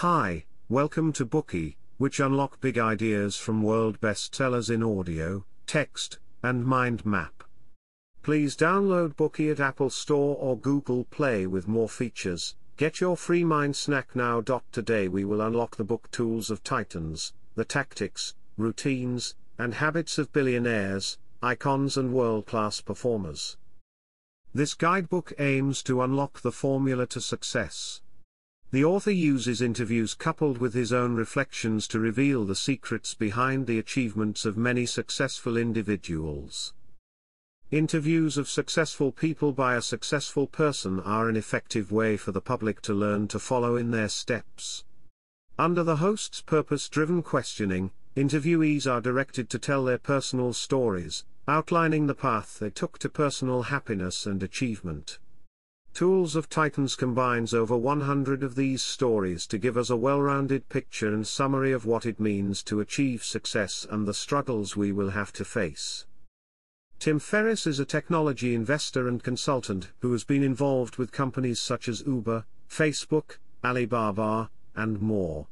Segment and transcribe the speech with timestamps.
[0.00, 6.64] Hi, welcome to Bookey, which unlock big ideas from world bestsellers in audio, text, and
[6.64, 7.44] mind map.
[8.22, 12.54] Please download Bookey at Apple Store or Google Play with more features.
[12.78, 14.42] Get your free mind snack now.
[14.72, 20.32] Today we will unlock the book Tools of Titans, the tactics, routines, and habits of
[20.32, 23.58] billionaires, icons and world-class performers.
[24.54, 28.00] This guidebook aims to unlock the formula to success.
[28.72, 33.80] The author uses interviews coupled with his own reflections to reveal the secrets behind the
[33.80, 36.72] achievements of many successful individuals.
[37.72, 42.80] Interviews of successful people by a successful person are an effective way for the public
[42.82, 44.84] to learn to follow in their steps.
[45.58, 52.14] Under the host's purpose-driven questioning, interviewees are directed to tell their personal stories, outlining the
[52.14, 55.18] path they took to personal happiness and achievement.
[55.92, 61.12] Tools of Titans combines over 100 of these stories to give us a well-rounded picture
[61.12, 65.32] and summary of what it means to achieve success and the struggles we will have
[65.34, 66.06] to face.
[66.98, 71.88] Tim Ferriss is a technology investor and consultant who has been involved with companies such
[71.88, 75.48] as Uber, Facebook, Alibaba, and more.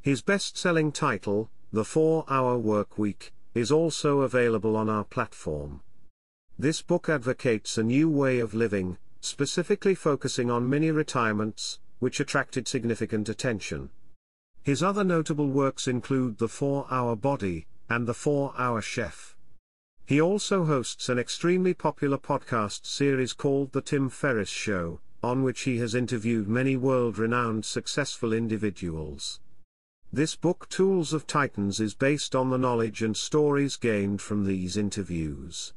[0.00, 5.82] His best-selling title, The 4-Hour Work Week, is also available on our platform.
[6.58, 12.68] This book advocates a new way of living, specifically focusing on mini retirements, which attracted
[12.68, 13.90] significant attention.
[14.62, 19.34] His other notable works include The 4 Hour Body and The 4 Hour Chef.
[20.04, 25.62] He also hosts an extremely popular podcast series called The Tim Ferriss Show, on which
[25.62, 29.40] he has interviewed many world renowned successful individuals.
[30.12, 34.76] This book Tools of Titans is based on the knowledge and stories gained from these
[34.76, 35.74] interviews.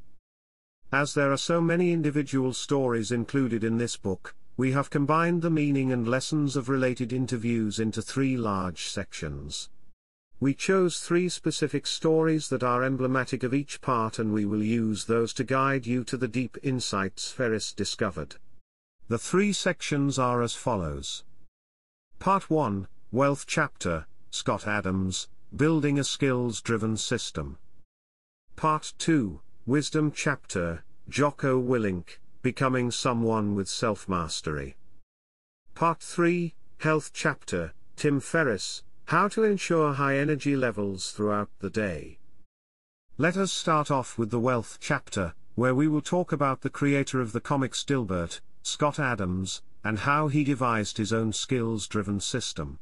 [0.92, 5.48] As there are so many individual stories included in this book, we have combined the
[5.48, 9.70] meaning and lessons of related interviews into three large sections.
[10.38, 15.06] We chose three specific stories that are emblematic of each part and we will use
[15.06, 18.36] those to guide you to the deep insights Ferriss discovered.
[19.08, 21.24] The three sections are as follows.
[22.18, 27.56] Part 1, Wealth Chapter, Scott Adams, Building a Skills Driven System.
[28.56, 34.74] Part 2, Wisdom Chapter, Jocko Willink, Becoming Someone with Self Mastery.
[35.76, 42.18] Part 3, Health Chapter, Tim Ferriss, How to Ensure High Energy Levels Throughout the Day.
[43.16, 47.20] Let us start off with the Wealth Chapter, where we will talk about the creator
[47.20, 52.80] of the comics Dilbert, Scott Adams, and how he devised his own skills driven system.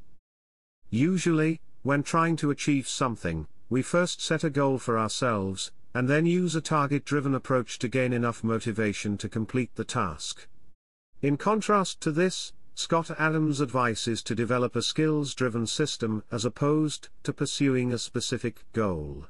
[0.88, 6.26] Usually, when trying to achieve something, we first set a goal for ourselves, and then
[6.26, 10.46] use a target-driven approach to gain enough motivation to complete the task.
[11.22, 17.08] In contrast to this, Scott Adams' advice is to develop a skills-driven system as opposed
[17.24, 19.26] to pursuing a specific goal.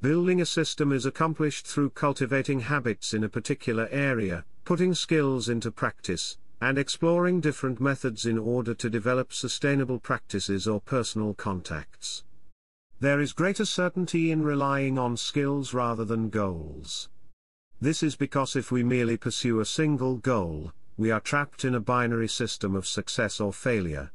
[0.00, 5.72] Building a system is accomplished through cultivating habits in a particular area, putting skills into
[5.72, 12.22] practice, and exploring different methods in order to develop sustainable practices or personal contacts.
[13.00, 17.08] There is greater certainty in relying on skills rather than goals.
[17.80, 21.80] This is because if we merely pursue a single goal, we are trapped in a
[21.80, 24.10] binary system of success or failure.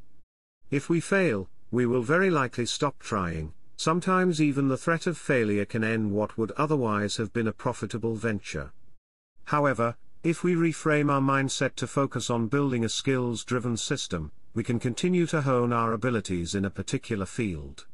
[0.70, 5.64] If we fail, we will very likely stop trying, sometimes even the threat of failure
[5.64, 8.74] can end what would otherwise have been a profitable venture.
[9.46, 14.64] However, if we reframe our mindset to focus on building a skills driven system, we
[14.64, 17.86] can continue to hone our abilities in a particular field.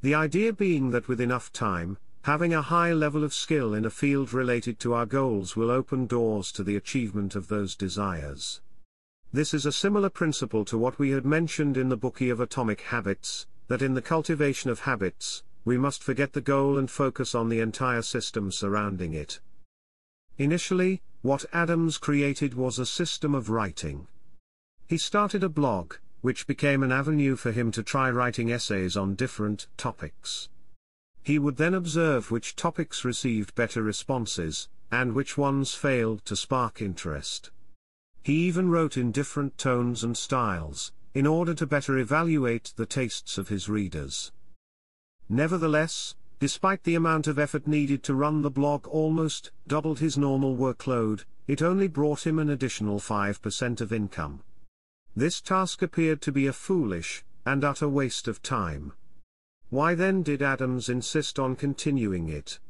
[0.00, 3.90] The idea being that with enough time, having a high level of skill in a
[3.90, 8.60] field related to our goals will open doors to the achievement of those desires.
[9.32, 12.82] This is a similar principle to what we had mentioned in the Bookey of Atomic
[12.82, 17.48] Habits, that in the cultivation of habits, we must forget the goal and focus on
[17.48, 19.40] the entire system surrounding it.
[20.38, 24.06] Initially, what Adams created was a system of writing.
[24.86, 29.14] He started a blog, which became an avenue for him to try writing essays on
[29.14, 30.48] different topics.
[31.22, 36.80] He would then observe which topics received better responses, and which ones failed to spark
[36.80, 37.50] interest.
[38.22, 43.38] He even wrote in different tones and styles, in order to better evaluate the tastes
[43.38, 44.32] of his readers.
[45.28, 50.56] Nevertheless, Despite the amount of effort needed to run the blog almost doubled his normal
[50.56, 54.44] workload, it only brought him an additional 5% of income.
[55.18, 58.92] This task appeared to be a foolish and utter waste of time.
[59.68, 62.60] Why then did Adams insist on continuing it?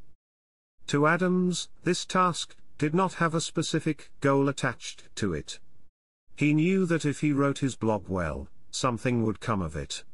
[0.87, 5.61] To Adams, this task did not have a specific goal attached to it.
[6.37, 10.05] He knew that if he wrote his blog well, something would come of it.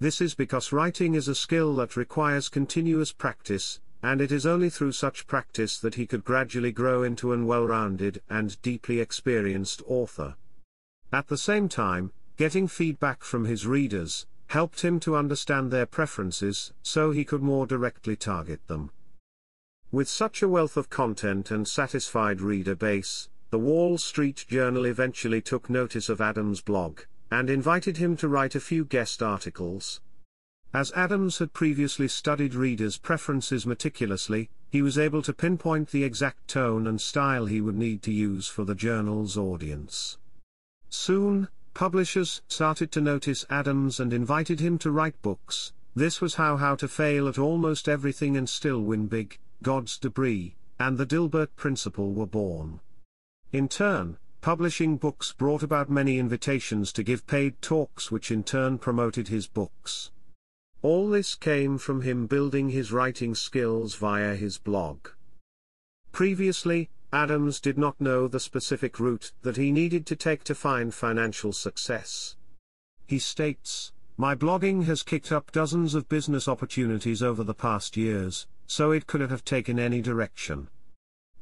[0.00, 4.70] This is because writing is a skill that requires continuous practice, and it is only
[4.70, 10.34] through such practice that he could gradually grow into an well-rounded and deeply experienced author.
[11.12, 16.72] At the same time, getting feedback from his readers, helped him to understand their preferences,
[16.82, 18.90] so he could more directly target them.
[19.90, 25.40] With such a wealth of content and satisfied reader base, the Wall Street Journal eventually
[25.40, 27.00] took notice of Adams' blog,
[27.30, 30.02] and invited him to write a few guest articles.
[30.74, 36.48] As Adams had previously studied readers' preferences meticulously, he was able to pinpoint the exact
[36.48, 40.18] tone and style he would need to use for the journal's audience.
[40.90, 45.72] Soon, publishers started to notice Adams and invited him to write books.
[45.94, 50.56] This was how How to Fail at Almost Everything and Still Win Big, God's Debris,
[50.78, 52.80] and the Dilbert Principle were born.
[53.52, 58.78] In turn, publishing books brought about many invitations to give paid talks which in turn
[58.78, 60.10] promoted his books.
[60.80, 65.08] All this came from him building his writing skills via his blog.
[66.12, 70.92] Previously, Adams did not know the specific route that he needed to take to find
[70.92, 72.36] financial success.
[73.06, 78.46] He states, My blogging has kicked up dozens of business opportunities over the past years,
[78.66, 80.68] so it could have taken any direction.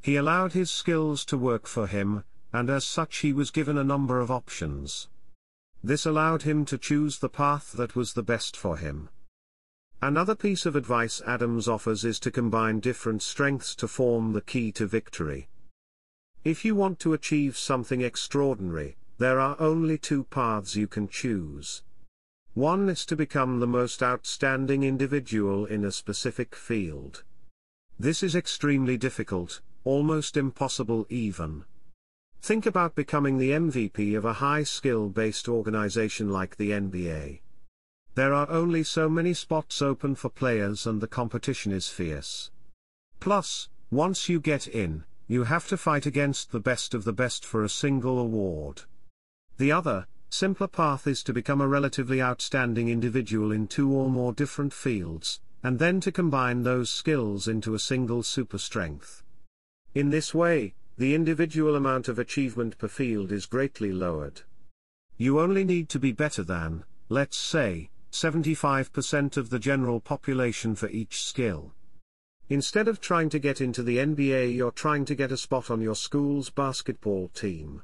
[0.01, 2.23] He allowed his skills to work for him,
[2.53, 5.09] and as such he was given a number of options.
[5.83, 9.09] This allowed him to choose the path that was the best for him.
[10.01, 14.71] Another piece of advice Adams offers is to combine different strengths to form the key
[14.71, 15.49] to victory.
[16.47, 21.83] If you want to achieve something extraordinary, there are only two paths you can choose.
[22.53, 27.25] One is to become the most outstanding individual in a specific field.
[27.99, 31.65] This is extremely difficult, almost impossible even.
[32.41, 37.41] Think about becoming the MVP of a high skill based organization like the NBA.
[38.15, 42.51] There are only so many spots open for players and the competition is fierce.
[43.19, 47.45] Plus, once you get in, you have to fight against the best of the best
[47.45, 48.83] for a single award.
[49.57, 54.31] The other, simpler path is to become a relatively outstanding individual in two or more
[54.31, 59.23] different fields, and then to combine those skills into a single super strength.
[59.93, 64.41] In this way, the individual amount of achievement per field is greatly lowered.
[65.17, 70.89] You only need to be better than, let's say, 75% of the general population for
[70.89, 71.73] each skill.
[72.49, 75.81] Instead of trying to get into the NBA, you're trying to get a spot on
[75.81, 77.83] your school's basketball team.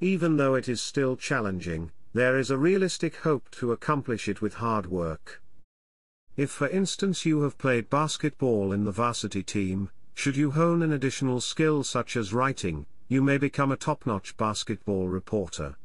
[0.00, 4.54] Even though it is still challenging, there is a realistic hope to accomplish it with
[4.54, 5.40] hard work.
[6.36, 10.92] If for instance you have played basketball in the varsity team, should you hone an
[10.92, 15.76] additional skill such as writing, you may become a top-notch basketball reporter.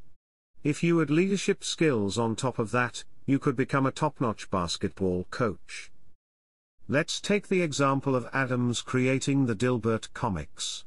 [0.63, 5.27] If you add leadership skills on top of that, you could become a top-notch basketball
[5.29, 5.90] coach.
[6.91, 10.83] Let's take the example of Adams creating the Dilbert comics.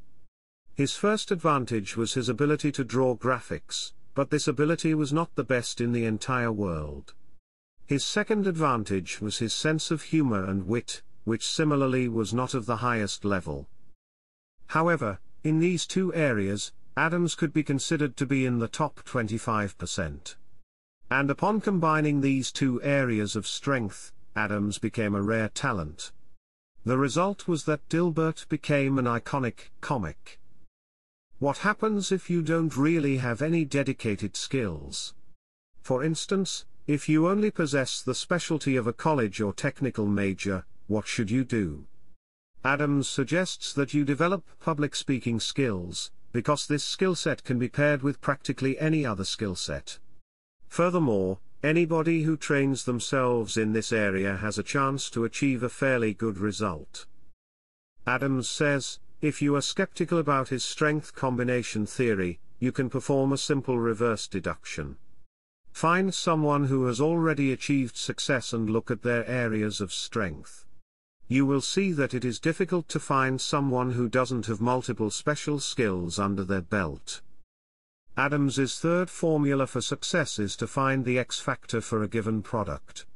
[0.74, 5.44] His first advantage was his ability to draw graphics, but this ability was not the
[5.44, 7.14] best in the entire world.
[7.86, 12.66] His second advantage was his sense of humor and wit, which similarly was not of
[12.66, 13.66] the highest level.
[14.66, 20.34] However, in these two areas, Adams could be considered to be in the top 25%.
[21.10, 26.12] And upon combining these two areas of strength, Adams became a rare talent.
[26.84, 30.38] The result was that Dilbert became an iconic comic.
[31.38, 35.14] What happens if you don't really have any dedicated skills?
[35.82, 41.06] For instance, if you only possess the specialty of a college or technical major, what
[41.06, 41.86] should you do?
[42.64, 48.02] Adams suggests that you develop public speaking skills, because this skill set can be paired
[48.02, 49.98] with practically any other skill set.
[50.68, 56.12] Furthermore, anybody who trains themselves in this area has a chance to achieve a fairly
[56.12, 57.06] good result.
[58.06, 63.38] Adams says, if you are skeptical about his strength combination theory, you can perform a
[63.38, 64.96] simple reverse deduction.
[65.72, 70.66] Find someone who has already achieved success and look at their areas of strength.
[71.26, 75.58] You will see that it is difficult to find someone who doesn't have multiple special
[75.58, 77.22] skills under their belt.
[78.16, 83.06] Adams's third formula for success is to find the X factor for a given product.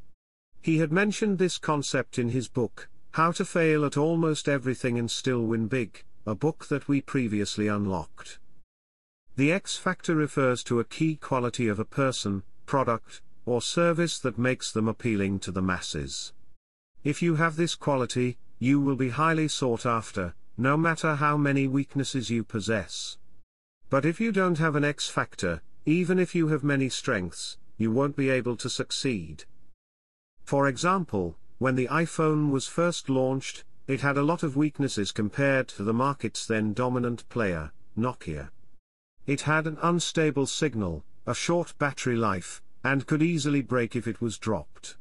[0.61, 5.09] He had mentioned this concept in his book, How to Fail at Almost Everything and
[5.09, 8.41] Still Win Big, a book that we previously unlocked.
[9.37, 14.37] The X factor refers to a key quality of a person, product, or service that
[14.37, 16.33] makes them appealing to the masses.
[17.05, 21.69] If you have this quality, you will be highly sought after, no matter how many
[21.69, 23.17] weaknesses you possess.
[23.91, 27.91] But if you don't have an X factor, even if you have many strengths, you
[27.91, 29.45] won't be able to succeed.
[30.45, 35.69] For example, when the iPhone was first launched, it had a lot of weaknesses compared
[35.69, 38.51] to the market's then dominant player, Nokia.
[39.27, 44.21] It had an unstable signal, a short battery life, and could easily break if it
[44.21, 44.97] was dropped.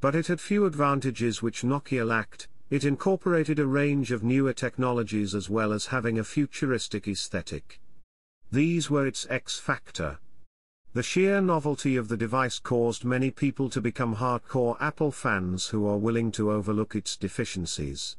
[0.00, 5.34] But it had few advantages which Nokia lacked, it incorporated a range of newer technologies
[5.34, 7.80] as well as having a futuristic aesthetic.
[8.52, 10.18] These were its X factor.
[10.92, 15.86] The sheer novelty of the device caused many people to become hardcore Apple fans who
[15.86, 18.16] are willing to overlook its deficiencies.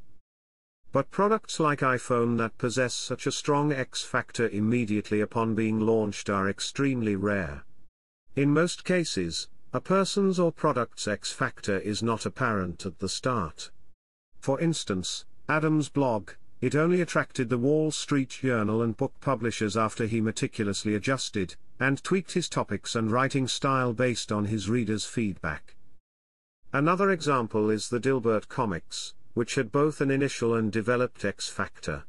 [0.94, 6.30] But products like iPhone that possess such a strong X factor immediately upon being launched
[6.30, 7.66] are extremely rare.
[8.36, 13.72] In most cases, a person's or product's X factor is not apparent at the start.
[14.40, 16.32] For instance, Adams' blog,
[16.62, 22.04] it only attracted the Wall Street Journal and book publishers after he meticulously adjusted and
[22.04, 25.76] tweaked his topics and writing style based on his readers' feedback.
[26.72, 32.04] Another example is the Dilbert comics, which had both an initial and developed X factor.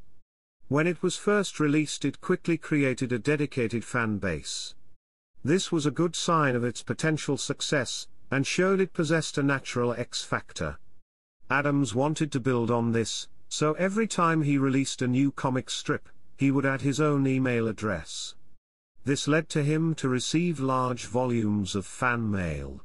[0.67, 4.75] When it was first released, it quickly created a dedicated fan base.
[5.43, 9.93] This was a good sign of its potential success, and showed it possessed a natural
[9.93, 10.77] X factor.
[11.49, 16.09] Adams wanted to build on this, so every time he released a new comic strip,
[16.35, 18.33] he would add his own email address.
[19.05, 22.81] This led to him to receive large volumes of fan mail.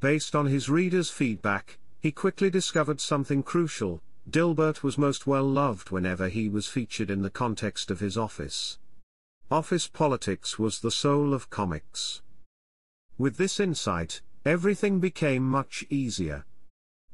[0.00, 5.90] Based on his readers' feedback, he quickly discovered something crucial, Dilbert was most well loved
[5.90, 8.78] whenever he was featured in the context of his office.
[9.50, 12.22] Office politics was the soul of comics.
[13.18, 16.46] With this insight, everything became much easier.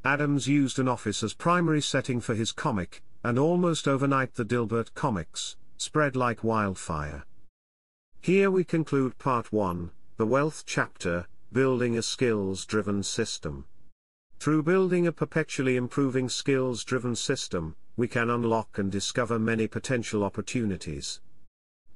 [0.06, 4.94] Adams used an office as primary setting for his comic, and almost overnight the Dilbert
[4.94, 7.25] comics spread like wildfire.
[8.20, 13.64] Here we conclude part 1, the wealth chapter, building a skills driven system.
[14.38, 20.22] Through building a perpetually improving skills driven system, we can unlock and discover many potential
[20.22, 21.20] opportunities.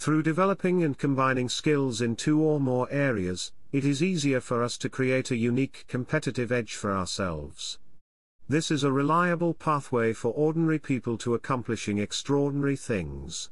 [0.00, 4.76] Through developing and combining skills in two or more areas, it is easier for us
[4.78, 7.78] to create a unique competitive edge for ourselves.
[8.50, 13.48] This is a reliable pathway for ordinary people to accomplishing extraordinary things.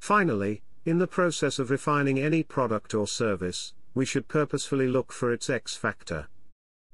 [0.00, 5.32] Finally, in the process of refining any product or service, we should purposefully look for
[5.32, 6.28] its X factor.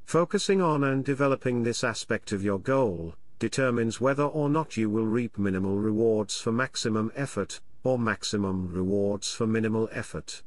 [0.04, 5.06] Focusing on and developing this aspect of your goal determines whether or not you will
[5.06, 10.44] reap minimal rewards for maximum effort, or maximum rewards for minimal effort.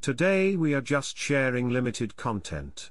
[0.00, 2.90] Today we are just sharing limited content.